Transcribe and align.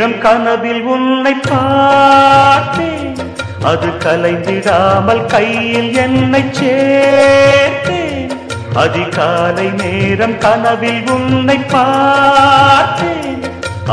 நேரம் 0.00 0.20
கனவில் 0.20 0.82
உன்னை 0.82 1.32
பார்த்தேன் 1.48 3.16
அது 3.62 3.88
கலைந்திடாமல் 4.04 5.20
கையில் 5.26 5.90
என்னை 5.94 6.40
சேர்த்தேன் 6.58 8.30
அதிகாலை 8.74 9.66
நேரம் 9.80 10.36
கனவில் 10.38 11.10
உன்னை 11.10 11.58
பார்த்தேன் 11.74 13.42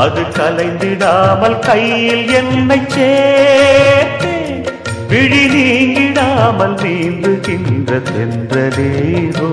அது 0.04 0.24
கலைந்திடாமல் 0.38 1.58
கையில் 1.58 2.32
என்னை 2.40 2.80
சேர்த்தேன் 2.96 4.64
விழி 5.12 5.44
நீங்கிடாமல் 5.56 6.78
நீந்துகின்ற 6.84 8.00
தென்றலேரோ. 8.08 9.52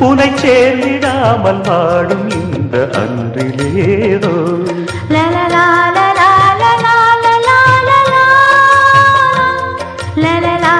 உனை 0.00 0.30
சேர்ந்திடாமல் 0.44 1.60
வாடும் 1.66 2.28
இந்த 2.38 2.76
அன்றிலேரோ. 3.02 4.36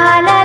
La 0.03 0.42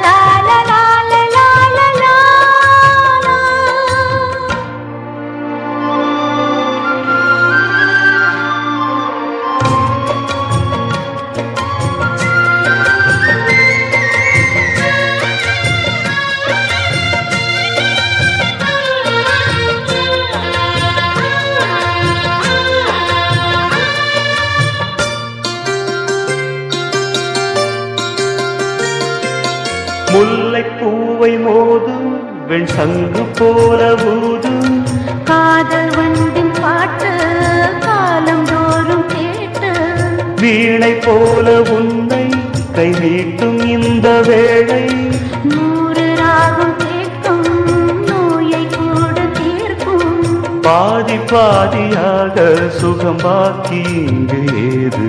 சுகம் 52.72 53.22
பாக்கி 53.23 53.80
இங்கு 54.04 54.39
ஏது 54.66 55.05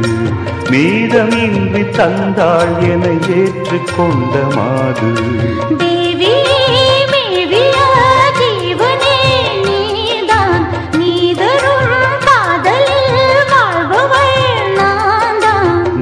மீதமின்றி 0.71 1.85
தந்தாள் 1.99 2.75
என 2.91 3.05
ஏற்றுக்கொண்ட 3.37 4.35
மாது 4.57 5.11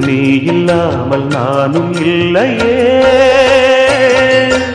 நீ 0.05 0.19
இல்லாமல் 0.51 1.25
நானும் 1.27 1.93
இல்லையே. 2.03 2.75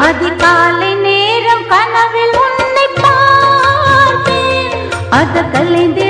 அதிகாலை 0.06 0.90
நேரம் 1.04 1.64
கனவில் 1.70 2.34
உன்னை 2.42 2.86
பார்த்தேன். 3.00 4.74
அது 5.10 5.42
கலைந்திடாமல் 5.54 6.01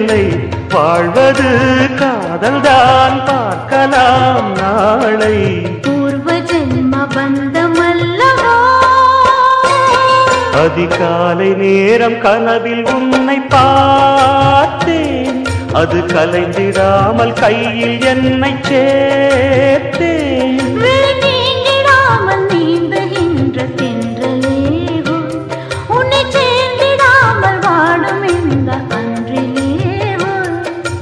வேலை 0.00 0.28
வாழ்வது 0.68 1.48
காதல்தான் 1.98 3.24
பார்க்கலாம் 3.24 4.52
நாளை. 4.52 5.66
பூர்வ 5.82 6.32
ஜென்ம 6.32 7.06
பந்தமல்லவோ? 7.16 8.56
அதிகாலை 10.64 11.54
நேரம் 11.54 12.20
கனவில் 12.20 12.84
உன்னை 12.84 13.40
பார்த்தேன். 13.40 15.44
அது 15.72 15.96
கலைந்திடாமல் 15.96 17.32
கையில் 17.32 18.04
என்னை 18.04 18.54
சேர்த்தேன். 18.68 20.29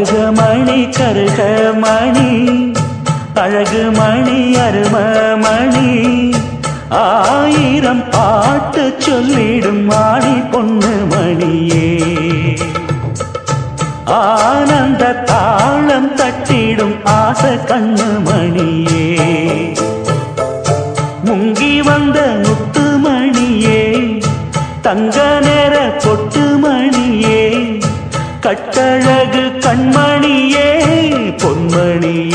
அழகு 0.00 0.32
மணி 0.32 0.88
கருக 0.96 1.40
மணி 1.78 2.28
அழகு 3.34 3.82
மணி 3.90 4.38
அரும 4.56 4.94
மணி. 5.36 5.90
ஆயிரம் 6.88 8.04
பாட்டு 8.10 8.94
சொல்லிடும் 8.98 9.84
மாணி 9.90 10.32
பொண்ணு 10.50 10.92
மணியே. 11.10 11.90
ஆனந்த 14.04 15.12
தாளம் 15.30 16.10
தட்டிடும் 16.14 16.96
ஆச 17.04 17.42
கண்ணு 17.68 18.08
மணியே. 18.24 19.08
முங்கி 21.24 21.74
வந்த 21.82 22.20
முத்து 22.46 22.86
மணியே 22.98 23.82
தங்க 24.82 25.38
நேர 25.40 25.76
பொட்டு 26.04 26.46
மணியே. 26.62 27.44
கட்டழக 28.44 29.29
கண்மணியே 29.70 30.68
பொன்மணியே. 31.42 32.29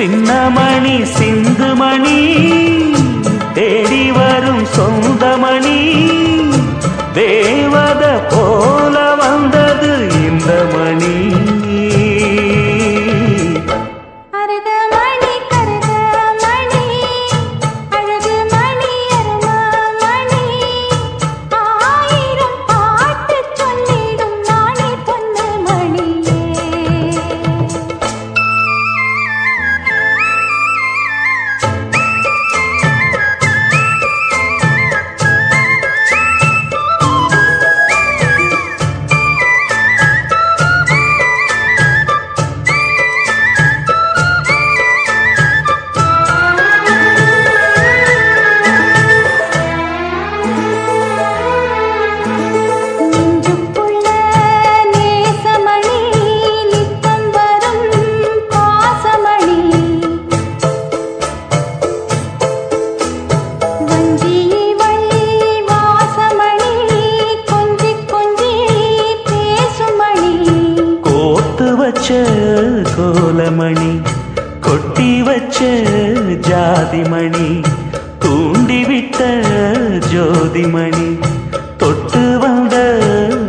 சின்னமணி 0.00 1.04
சிந்துமணி. 1.04 2.18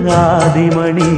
வெளிமணி. 0.05 1.09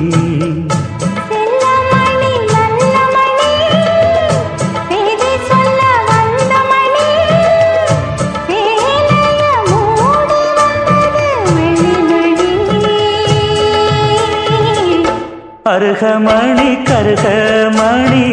அருகமணி 15.65 16.71
கருகமணி 16.87 18.25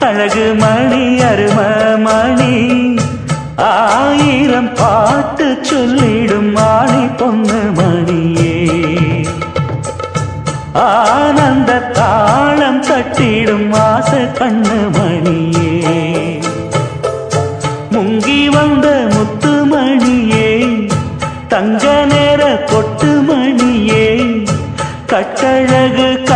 அழகு 0.00 0.54
மணி 0.58 1.04
அருமமணி. 1.20 2.54
ஆயிரம் 3.56 4.74
பாட்டு 4.74 5.58
சொல்லிடும் 5.62 6.52
மாணி 6.52 7.06
பொண்ணு 7.16 7.77
ஆச 14.40 14.70
முங்கி 17.92 18.48
வந்த 18.48 18.86
முத்துமணியே 19.14 20.50
தங்க 21.48 22.06
நேர 22.06 22.66
கொட்டுமணியே 22.70 24.06
கட்டழகு 25.06 26.27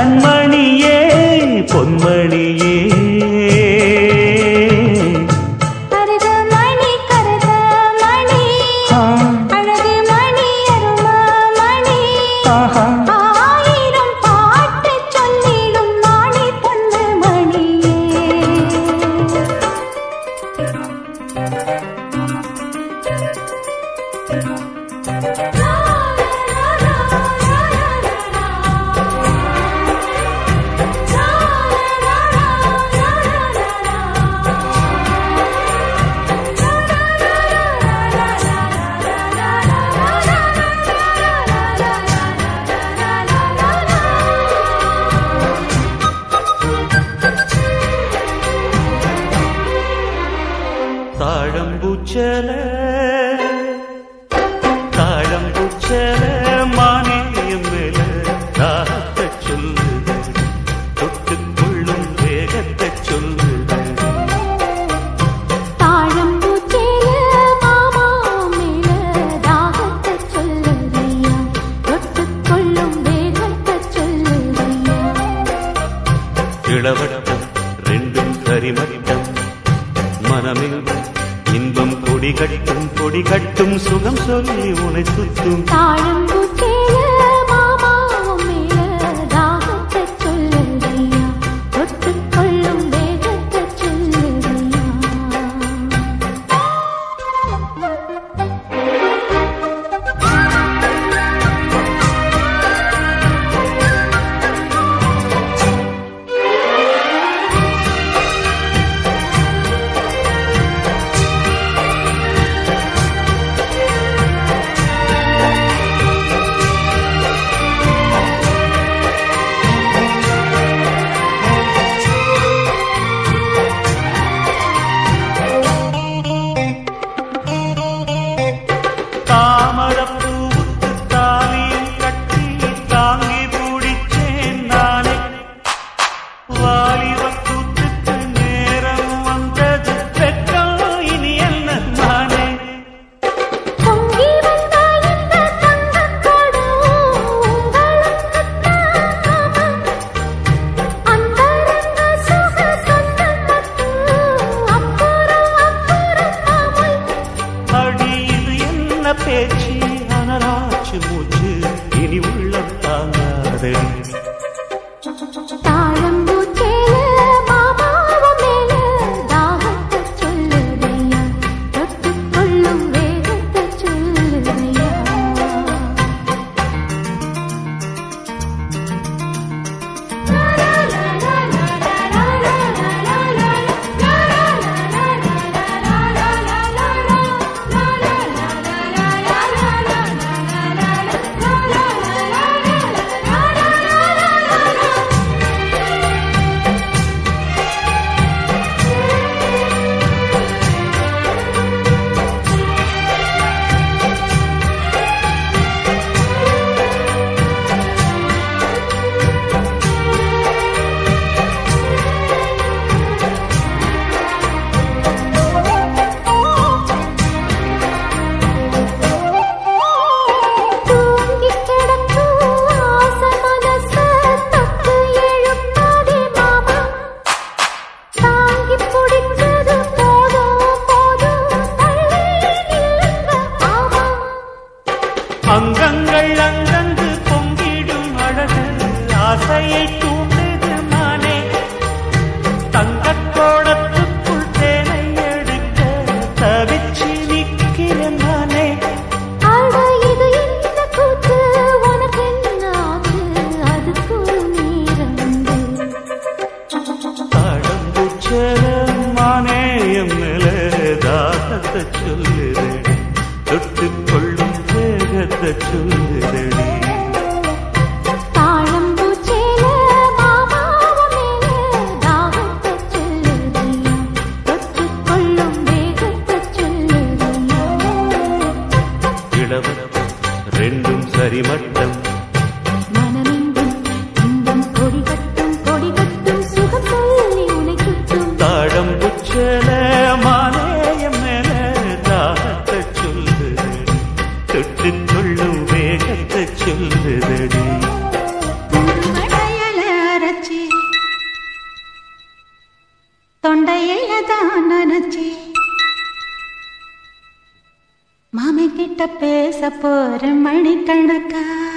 போற 309.80 310.32
மணிக்கணக்கா? 310.44 311.71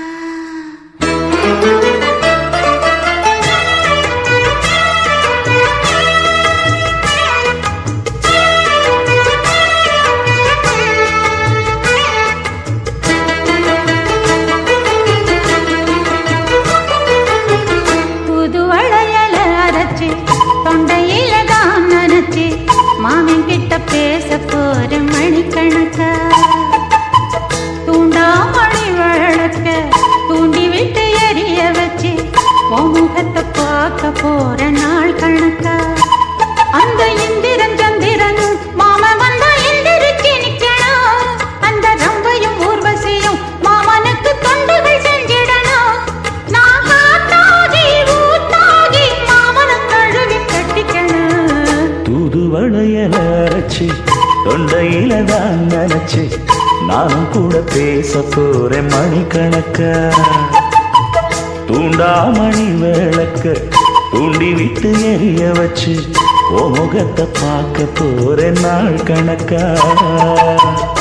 ஓ 66.52 66.68
முகத்தை 66.68 67.26
பார்க்க 67.42 67.84
போற 67.94 68.52
நாள் 68.62 69.00
கணக்கா. 69.04 70.95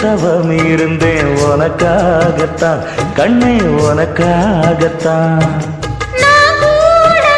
தவம் 0.00 0.50
இருந்தேன் 0.66 1.30
உனக்காகத்தான் 1.36 2.80
கண்ணை 3.14 3.56
உனக்காகத்தான். 3.56 5.42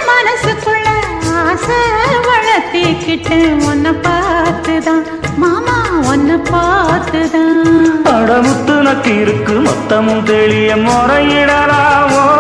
மனசுக்குள்ள 0.09 0.89
ஆசை 1.33 1.81
வளர்த்திக்கிட்டேன் 2.29 3.65
உன்னை 3.67 3.93
பார்த்துதான் 4.07 5.05
மாமா 5.37 5.79
உன்னை 6.11 6.37
பார்த்துதான். 6.53 8.05
அடமுத்து 8.05 8.75
நக்கு 8.81 9.21
இருக்கு 9.21 9.53
மொத்தமும் 9.53 10.23
தெளிய 10.23 10.77
முறையிடலாமோ. 10.77 12.32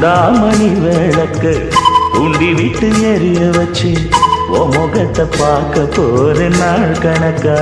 சிந்தாமணி 0.00 0.66
விளக்கு? 0.74 1.52
உண்டி 2.18 2.48
விட்டு 2.54 2.88
எரிய 3.02 3.40
வச்சு 3.50 3.90
ஓ 4.48 4.60
முகத்தை 4.66 5.24
பார்க்க 5.38 5.86
போற 5.96 6.48
நாள் 6.58 6.94
கணக்கா? 6.98 7.56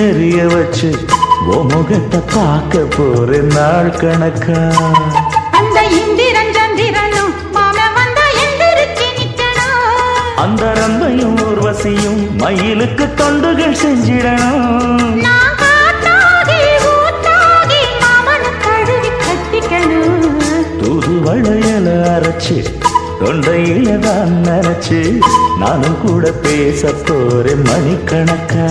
எரிய 0.00 0.40
வச்சு 0.46 0.90
ஓ 1.46 1.56
முகத்தை 1.62 2.20
பார்க்க 2.34 2.82
போற 2.96 3.30
நாள் 3.48 3.90
கணக்கா? 4.00 4.60
அந்த 5.50 5.78
இந்திரன் 6.00 6.52
சந்திரனும் 6.52 7.34
அந்த 10.36 10.66
ரம்பையும் 10.74 11.36
ஊர்வசியும் 11.46 12.22
மயிலுக்கு 12.36 13.06
தொண்டுகள் 13.14 13.80
செஞ்சிடணும். 13.82 14.68
வளையல 21.24 21.88
அரைச்சு 22.12 22.56
தொண்டையில 23.20 23.98
தான் 23.98 24.32
நினைச்சு 24.46 24.98
நானும் 25.58 25.98
கூட 26.02 26.32
பேச 26.42 26.92
போறேன் 27.06 27.62
மணிக்கணக்கா? 27.62 28.66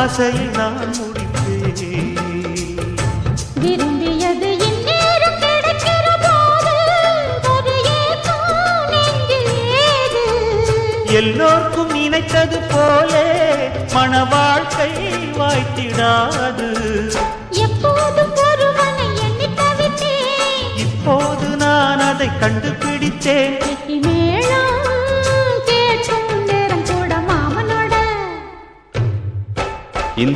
आशा 0.00 0.28
नाम 0.56 1.09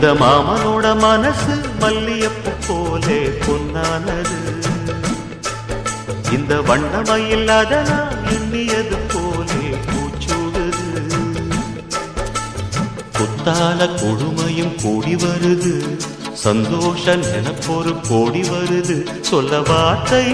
இந்த 0.04 0.24
மாமனோட 0.24 1.00
மனசு 1.00 1.54
மல்லியப்பு 1.80 2.50
போலே 2.66 3.20
பொன்னானது. 3.44 4.38
இந்த 6.32 6.60
வண்ணமயில் 6.60 7.48
அதனால் 7.48 8.16
எண்ணியது 8.32 8.96
போலே 9.12 9.78
பூச்சூடுது. 9.86 10.90
குத்தால 13.18 13.88
கொடுமையும் 14.00 14.74
கூடி 14.82 15.14
வருது. 15.14 15.96
சந்தோஷ 16.32 17.16
நினப்பொரு 17.16 17.96
கோடி 18.08 18.42
வருது. 18.42 19.20
சொல்ல 19.20 19.60
வார்த்தை 19.60 20.24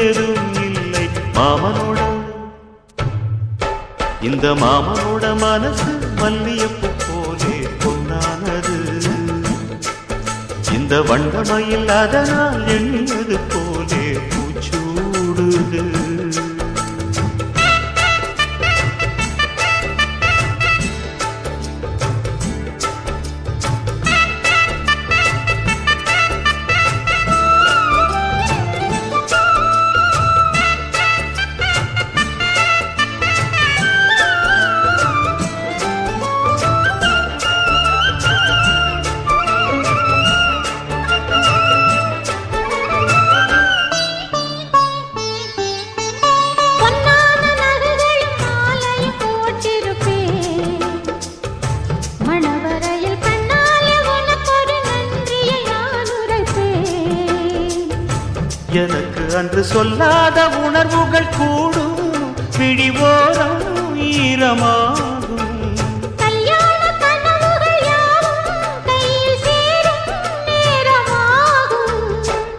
ஏதும் 0.00 0.54
இல்லை 0.54 1.08
மாமனோட. 1.34 1.98
இந்த 4.20 4.48
மாமனோட 4.48 5.38
மனசு 5.38 5.92
மல்லிய 6.16 6.62
இந்த 10.90 11.02
வண்டமையில் 11.08 11.90
அதனால் 11.96 12.62
எண்ணியது 12.68 13.36
போலே 13.50 14.06
பூச்சூடுது 14.30 15.82
அன்று 59.60 59.72
சொல்லாத 59.72 60.48
உணர்வுகள் 60.48 61.28
கூடும். 61.38 62.34
பிடிவோரம் 62.58 63.92
நேரமாகும். 63.94 65.48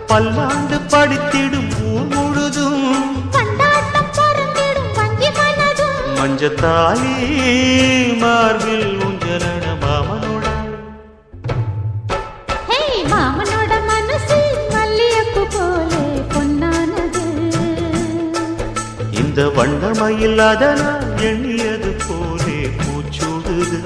பல்லாண்டு 0.07 0.77
படித்திடும் 0.77 1.71
ஊர் 1.83 2.07
முழுதும். 2.07 3.29
மஞ்சத்தாலி 6.17 7.15
மார்பில் 8.17 8.90
வண்ணமயில் 19.61 20.39
அதனால் 20.39 21.19
எண்ணியது 21.19 21.95
போலே 22.07 22.69
பூச்சூடுது. 22.79 23.81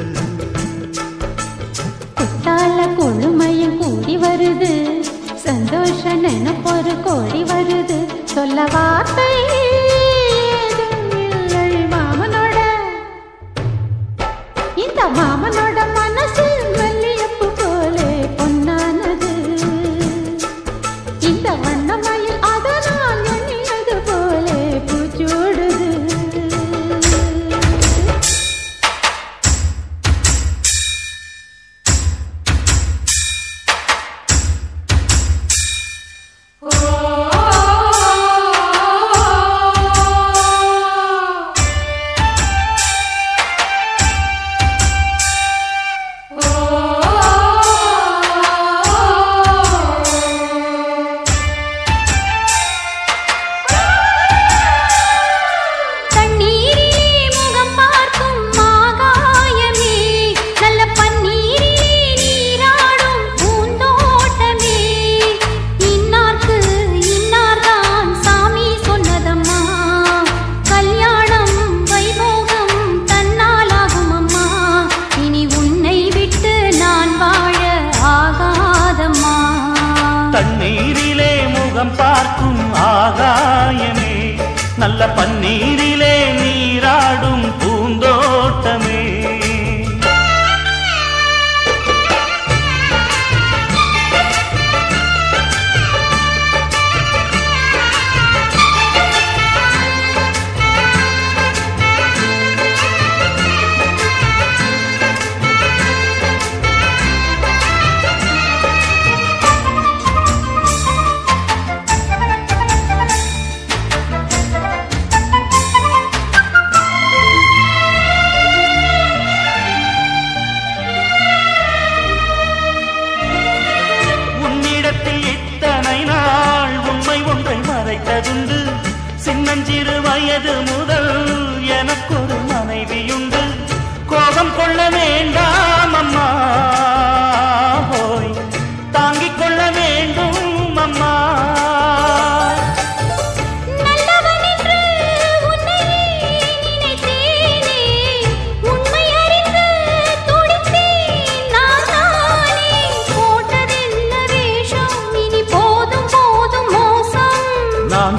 குத்தால 2.15 2.95
கொழுமையும் 2.95 3.77
கூடி 3.77 4.17
வருது. 4.17 5.01
சந்தோஷ 5.35 6.13
நினைப்பொரு 6.13 7.01
கோடி 7.03 7.43
வருது. 7.43 8.23
சொல்ல 8.23 8.67
வார்த்தை 8.71 9.31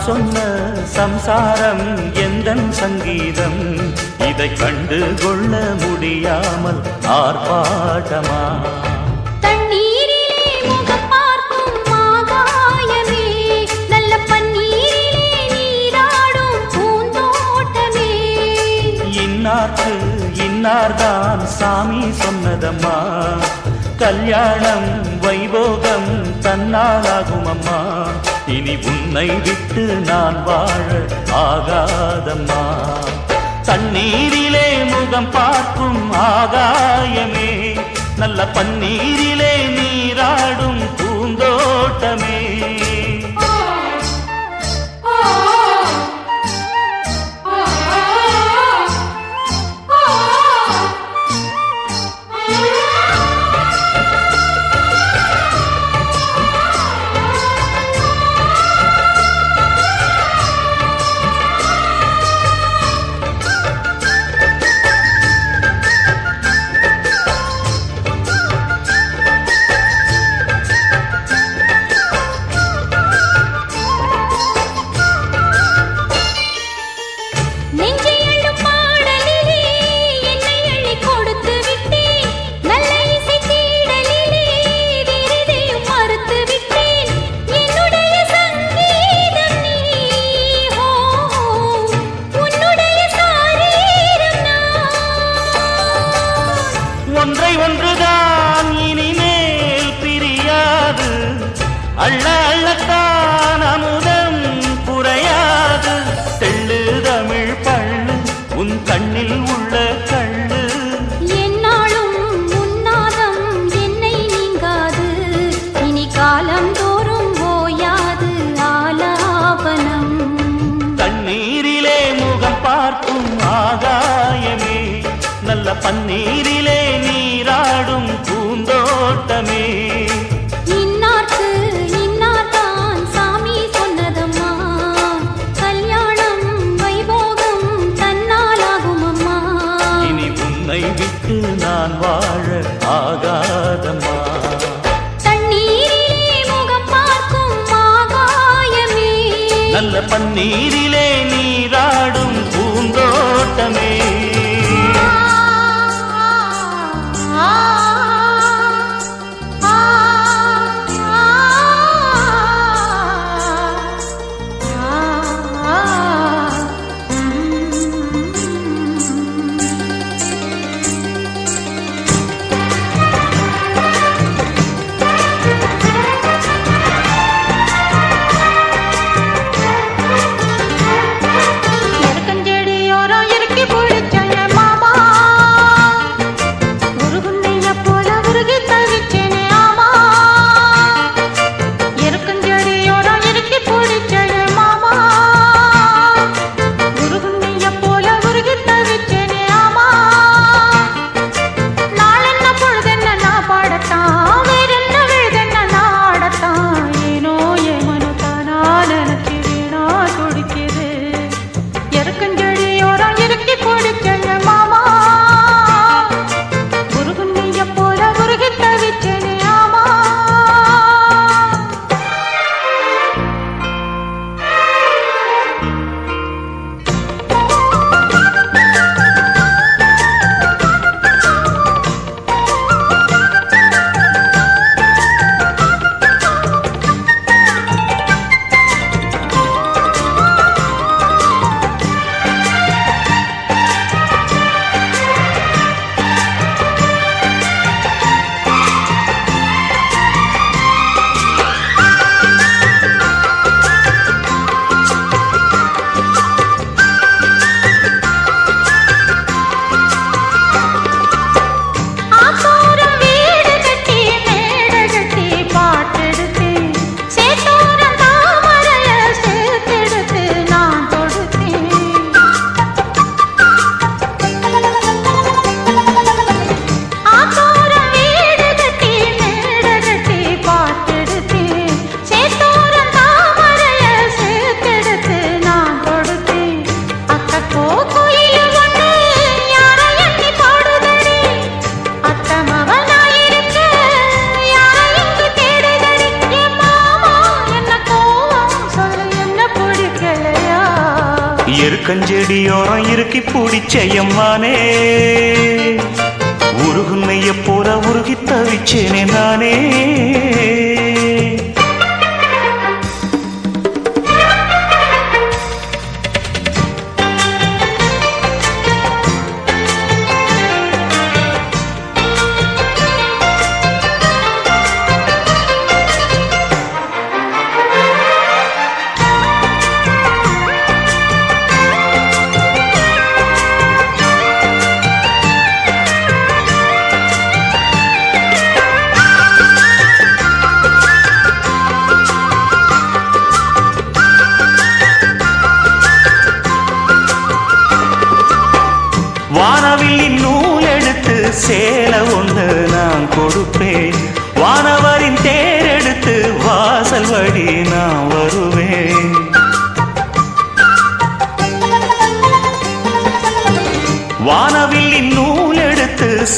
சொன்ன 0.07 0.39
சம்சாரம் 0.85 2.13
எந்தன் 2.13 2.71
சங்கீதம்? 2.71 3.61
இதை 4.29 4.49
கண்டு 4.53 5.15
கொள்ள 5.23 5.61
முடியாமல் 5.83 6.81
ஆர்ப்பாட்டமா? 7.19 8.43
இன்னார்க்கு 19.25 19.93
இன்னார்தான் 20.47 21.45
சாமி 21.59 22.05
சொன்னதம்மா. 22.23 22.97
கல்யாணம் 23.97 24.89
வைபோகம் 25.21 26.11
தன்னாலாகும் 26.41 27.47
அம்மா 27.47 27.79
இனி 28.47 28.77
உன்னை 28.77 29.27
விட்டு 29.27 29.83
நான் 29.83 30.45
வாழ 30.45 31.07
ஆகாதம்மா. 31.33 32.63
தண்ணீரிலே 33.63 34.85
முகம் 34.85 35.31
பார்க்கும் 35.31 36.13
ஆகாயமே. 36.13 37.81
நல்ல 38.17 38.49
பன்னீரிலே 38.55 39.69
நீராடும் 39.69 40.83
பூந்தோட்டமே. 40.97 42.36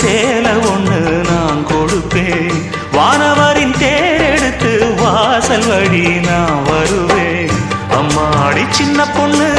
சேல 0.01 0.47
ஒன்று 0.73 1.23
நான் 1.31 1.67
கொடுப்பேன். 1.67 2.59
வானவரின் 2.93 3.75
தேரெடுத்து 3.79 4.95
வாசல் 5.03 5.67
வழி 5.67 6.07
நான் 6.19 6.63
வருவேன். 6.63 7.51
அம்மாடி 7.91 8.65
சின்ன 8.71 9.07
பொண்ணு 9.07 9.51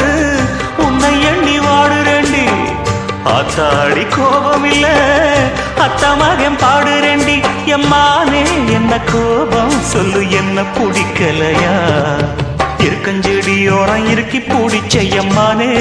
உன்னை 0.77 1.23
எண்ணி 1.23 1.59
வாடுறேண்டி 1.59 2.45
ஆத்தாடி 3.25 4.07
கோபம் 4.15 4.65
இல்ல 4.65 4.87
அத்த 5.77 6.15
மகன் 6.15 6.55
பாடுறேண்டி 6.55 7.41
எம்மானே 7.65 8.43
என்ன 8.73 8.99
கோபம்? 9.11 9.81
சொல்லு 9.81 10.31
என்ன 10.31 10.61
பிடிக்கலையா? 10.61 11.75
இருக்கஞ்செடியோரம் 12.79 14.09
இருக்கி 14.09 14.37
பிடிச்ச 14.37 15.09
எம்மானே. 15.11 15.71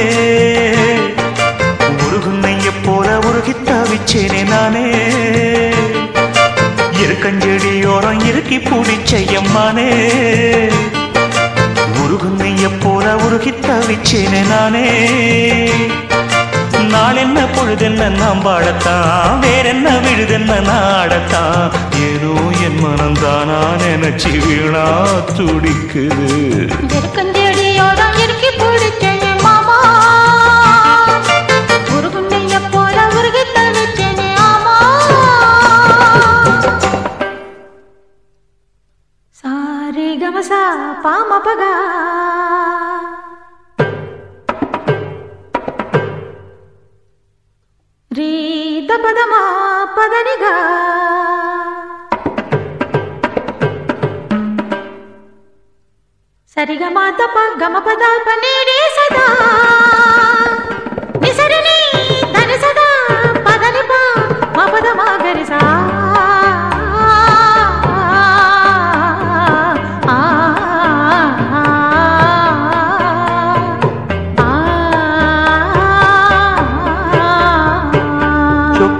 உருகி 3.26 3.54
தவிச்சேனே 3.66 4.42
நானே. 4.48 4.86
இருக்கஞ்செடியோரம் 7.02 8.24
இருக்கி 8.26 8.58
பிடிச்ச 8.58 9.12
எம்மானே 9.38 9.88
நெய்ய 12.38 12.68
போல 12.82 13.16
உருகி 13.16 13.50
தவிச்சேனே 13.50 14.40
நானே. 14.48 14.86
நாளென்ன 16.92 17.38
பொழுதென்ன 17.56 18.08
நாம் 18.08 18.44
வாழத்தான் 18.46 19.38
வேறென்ன 19.40 19.90
விழுதென்ன 19.90 20.52
நாடத்தான். 20.70 21.70
ஏதோ 22.08 22.34
என் 22.66 22.78
மனம்தானா 22.84 23.58
நினைச்சு 23.82 24.32
வீணா 24.46 24.86
துடிக்குது. 25.36 26.28
இருக்கஞ்செடியோரம் 26.96 28.16
இறுக்கி 28.22 28.50
பிடிச்சேனே 28.60 29.27
ಸರಿಗಮ 56.68 57.02
ತಪ 57.18 57.36
ಗಮ 57.60 57.76
ಪದ 57.84 58.04
ಪನೀಡೆ 58.24 58.74
ಸದಾ 58.96 59.22
ನಿಸರಣಿ 61.22 61.78
ಧನ 62.34 62.50
ಸದಾ 62.64 62.88
ಪದ 63.46 63.62
ನಿಪ 63.74 63.92
ಮಪದ 64.58 64.88
ಮಾಗರಿಸ 64.98 65.52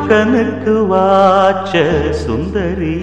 கணக்கு 0.09 0.77
வாச்ச 0.91 1.85
சுந்தரி 2.23 2.97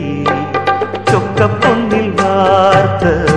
சொக்க 1.09 1.49
பொன்னில் 1.55 2.13
வார்த்த 2.19 3.34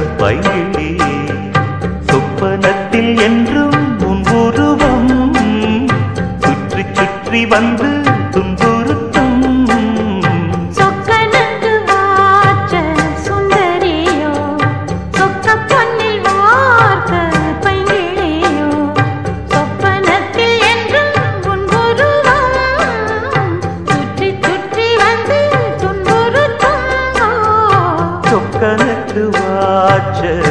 வாச்ச 29.89 30.48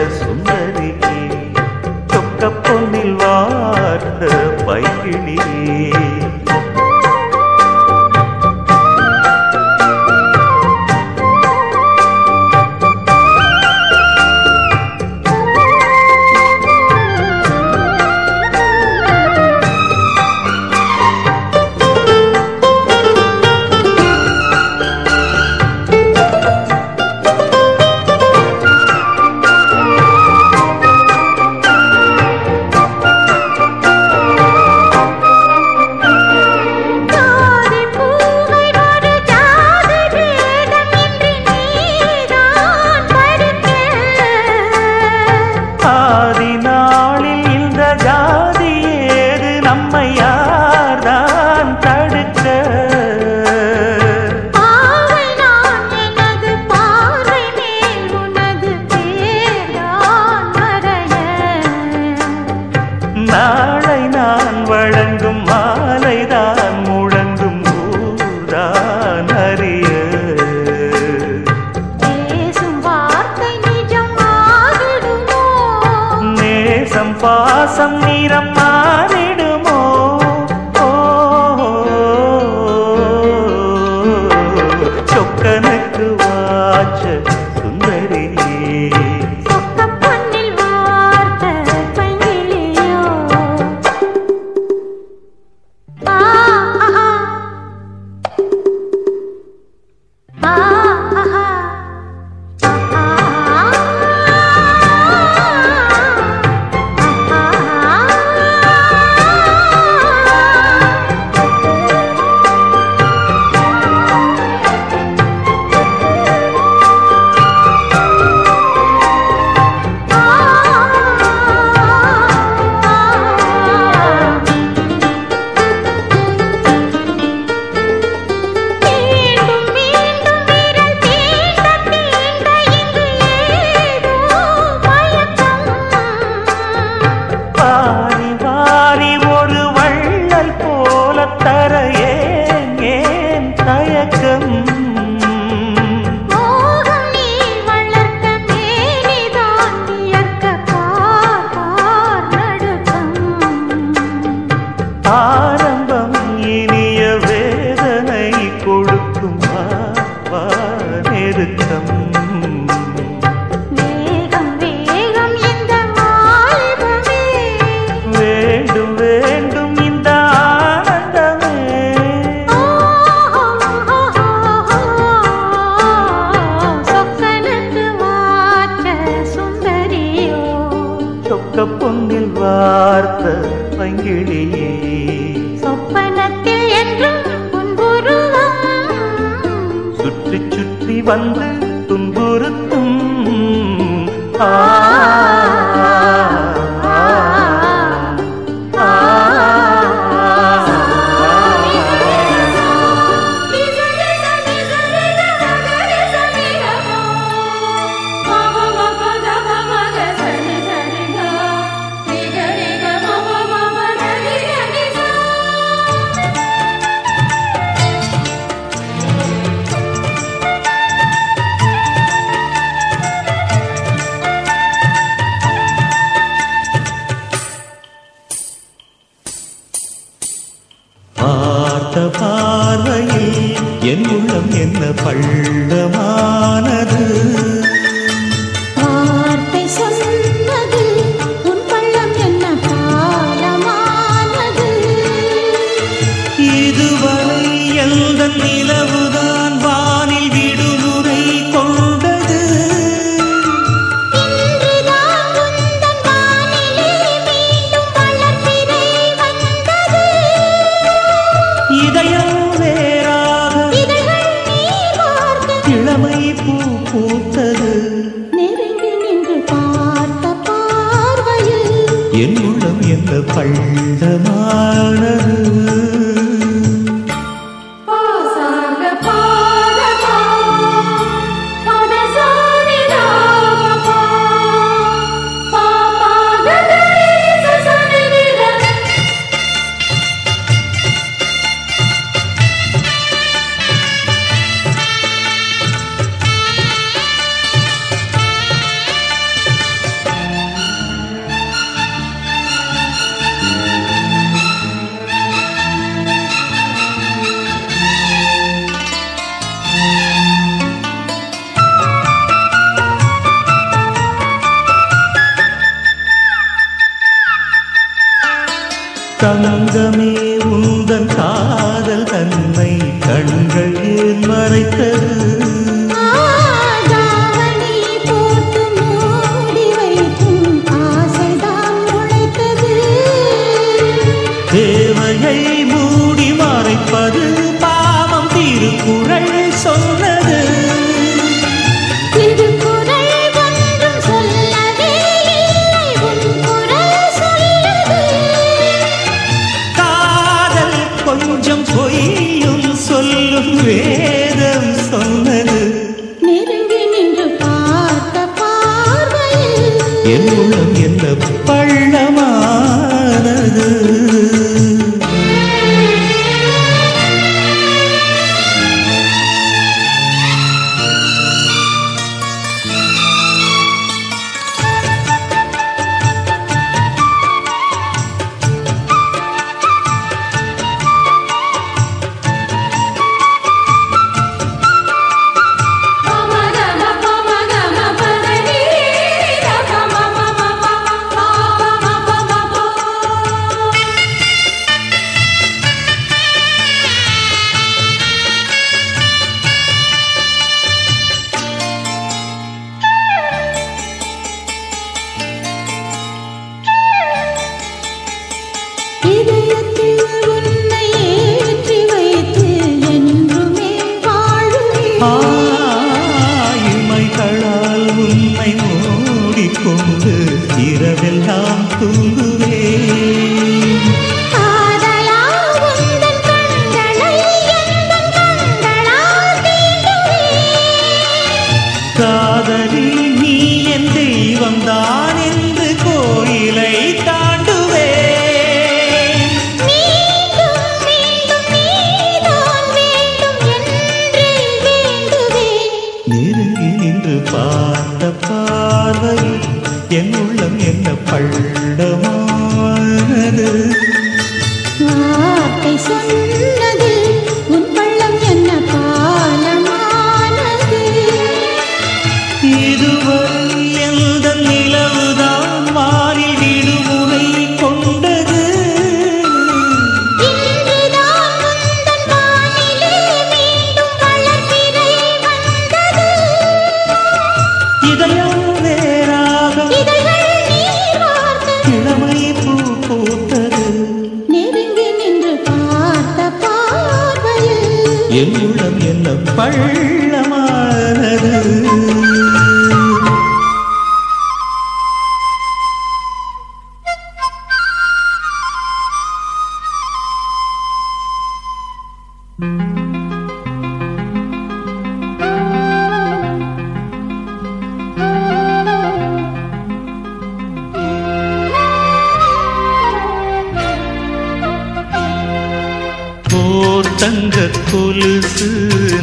தங்க 517.07 517.49
கொலுசு 517.71 518.47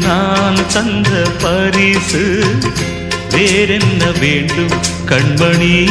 நான் 0.00 0.56
தந்த 0.72 1.26
பரிசு. 1.42 2.44
வேறென்ன 3.30 4.10
வேண்டும் 4.20 4.70
கண்மணி? 5.06 5.88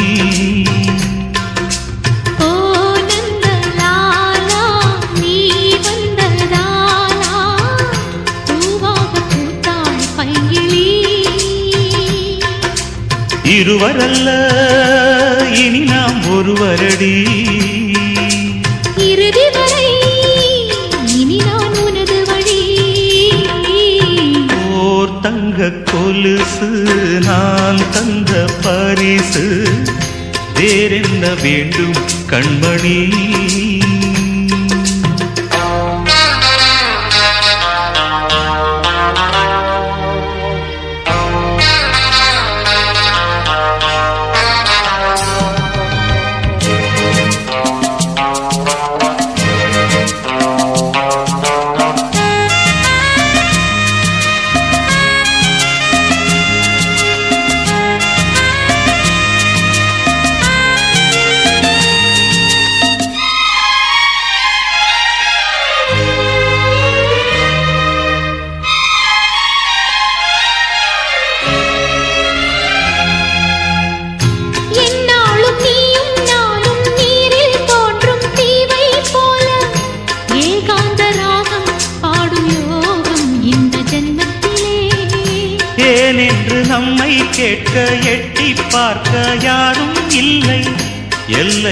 இருவரல்ல 13.44 14.48
இனி 15.54 15.78
நாம் 15.78 16.22
ஒருவரடி. 16.24 17.53
கொலுசு 25.94 26.66
நான் 27.24 27.80
தந்த 27.92 28.46
பரிசு. 28.62 29.66
வேறென்ன 30.54 31.34
வேண்டும் 31.42 31.94
கண்மணி? 32.30 33.12